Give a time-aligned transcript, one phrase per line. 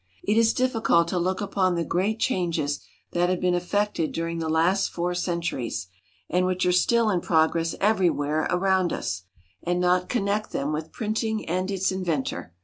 [0.23, 2.79] It is difficult to look upon the great changes
[3.11, 5.89] that have been effected during the last four centuries,
[6.27, 9.21] and which are still in progress everywhere around us,
[9.61, 12.51] and not connect them with printing and its inventor.